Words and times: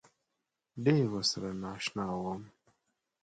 ډېر 0.85 1.03
ورسره 1.13 1.49
نا 1.61 1.71
اشنا 1.77 2.05
وم. 2.23 2.41